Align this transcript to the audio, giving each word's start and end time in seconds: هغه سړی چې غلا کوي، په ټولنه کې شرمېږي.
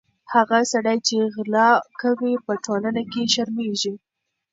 هغه 0.33 0.59
سړی 0.71 0.97
چې 1.07 1.15
غلا 1.33 1.69
کوي، 2.01 2.33
په 2.45 2.51
ټولنه 2.65 3.01
کې 3.11 3.21
شرمېږي. 3.33 3.93